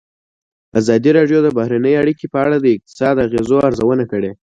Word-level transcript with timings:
ازادي 0.79 1.11
راډیو 1.17 1.39
د 1.43 1.47
بهرنۍ 1.57 1.93
اړیکې 2.01 2.25
په 2.33 2.37
اړه 2.45 2.55
د 2.59 2.65
اقتصادي 2.75 3.19
اغېزو 3.27 3.57
ارزونه 3.67 4.03
کړې. 4.11 4.31